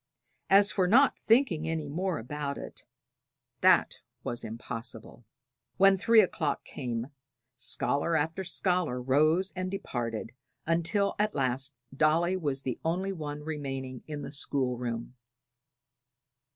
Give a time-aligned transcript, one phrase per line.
[0.49, 2.87] As for not thinking any more about it
[3.59, 5.25] that was impossible.
[5.77, 7.11] When three o'clock came,
[7.55, 10.31] scholar after scholar rose and departed,
[10.65, 15.13] until at last Dolly was the only one remaining in the school room.